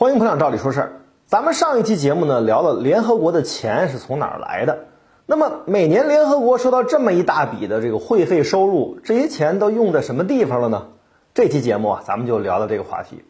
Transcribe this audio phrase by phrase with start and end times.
[0.00, 0.92] 欢迎捧场，照理说事儿。
[1.24, 4.84] 咱们上一期节目呢聊了联合国的钱是从哪儿来的，
[5.26, 10.86] 那么每年联合国收到这么一大笔的这个会费收入，这些钱都用在什么地方了呢？
[11.34, 13.24] 这期节目啊，咱们就聊聊这个话题。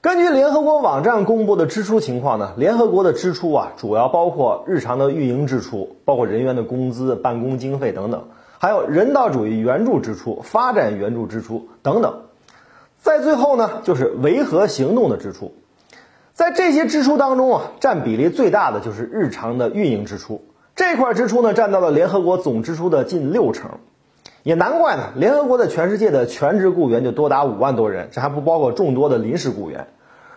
[0.00, 8.28] 根据联合国网站公布的支出情况呢，联合国的支出啊，主要包括日常的运营支出，包括人员的工资、办公经费等等，
[8.60, 12.20] 还有人道主义援助支出、发展援助支出等等。
[13.02, 15.54] 在最后呢，就是维和行动的支出。
[16.38, 20.40] 在这些支出当中啊，占比例最大的就是日常的运营支出，
[20.76, 23.72] 这块支出呢占到了联合国总支出的近六成，
[24.44, 29.88] 也难怪呢，联合国在全世界的全职雇员就多达五万多人，这还不包括众多的临时雇员，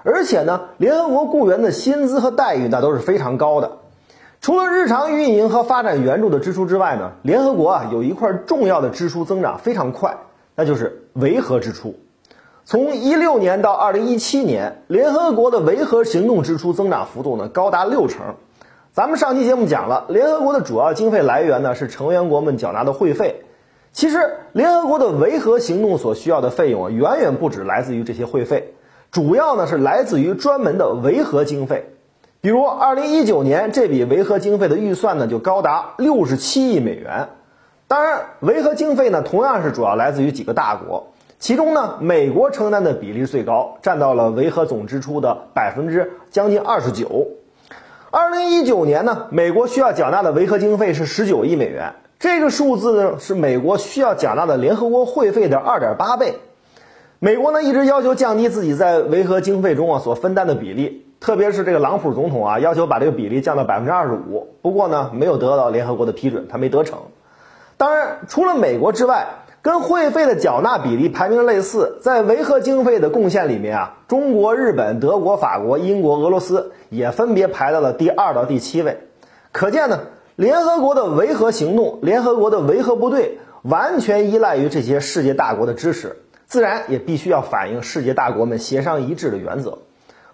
[0.04, 3.74] 而且呢，联合国雇员的薪资和待遇那都是非常高的。
[4.42, 10.18] 除了日常运营和发展援助的支出之外呢，联合国啊有一块重要的支出增长非常快，
[10.56, 11.96] 那就是维和支出。
[12.64, 18.36] 从一六年到二零一七年，联合国的维和行动支出增长幅度呢高达六成。
[18.94, 23.42] 咱们上期节目讲了，联合国的主要经费来源呢是成员国们缴纳的会费。
[23.92, 28.74] 其实，联合国的维和行动所需要的费用啊，远远不止来自于这些会费，
[29.12, 31.90] 主要呢是来自于专门的维和经费。
[32.42, 37.30] 比如，二零一九年这笔维和经费的预算呢就高达六十七亿美元。
[37.88, 41.08] 当然，维和经费呢同样是主要来自于几个大国。
[41.42, 47.30] 其中呢，美国承担的比例最高，占到了维和总支出的百分之将近二十九。
[48.12, 56.36] 二零一九年呢，美国需要缴纳的维和经费是十九亿美元，这个数字呢是美国需要缴纳的联合国会费的二点八倍。
[57.18, 67.00] 美国呢一直要求降低自己在维和经费中啊所分担的比例，特别是这个朗普总统啊要求把这个比例降到百分之二十五，不过呢没有得到联合国的批准，他没得逞。
[67.78, 69.26] 当然，除了美国之外。
[69.62, 79.02] 跟会费的缴纳比例排名类似，在维和经费的贡献里面啊，中国、日本、德国、法国、英国、俄罗斯也分别排到了第二到第七位。
[79.52, 80.00] 可见呢，
[80.36, 86.18] 联合国的维和行动、联合国的维和部队完全依赖于这些世界大国的支持，
[86.48, 89.78] 自然也必须要反映世界大国们协商一致的原则。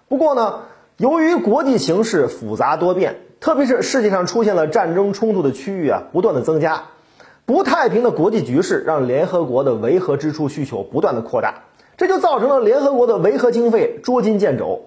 [0.08, 0.60] 不过呢，
[0.96, 6.84] 由于国际形势复杂多变，特别是世界上出现了战争冲突的区域啊，不断的增加。
[7.48, 11.62] 不太平的国际局势让联合国的维和支出需求不断的扩大，
[11.96, 14.82] 这就造成了联合国的维和经费捉襟见肘。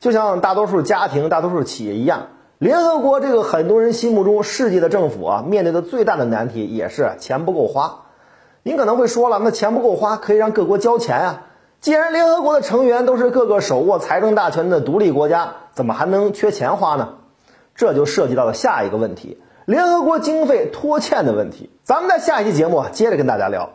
[0.00, 2.26] 就像大多数家庭、大多数企业一样，
[2.58, 8.06] 联合国这个很多人心目中世界的政府啊，面对的最大的难题也是钱不够花。
[8.64, 11.42] 您可能会说了，那钱不够花可以让各国交钱啊。
[11.80, 17.10] 既然联合国的成员都是各个手握财政大权的独立国家，怎么还能缺钱花呢？
[17.76, 19.38] 这就涉及到了下一个问题。
[19.66, 23.68] 联合国经费拖欠的问题，咱们在下一期节目接着跟大家聊。